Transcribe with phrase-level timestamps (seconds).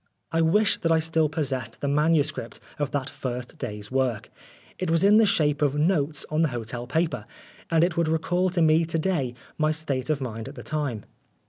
[0.31, 4.31] I wish that I still possessed the manuscript of that first day's work.
[4.79, 7.27] It was in the shape of notes on the hotel paper,
[7.69, 11.05] and it would recall to me to day my state of mind at the time.